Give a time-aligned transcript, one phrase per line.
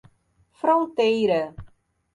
[0.59, 1.53] Fronteira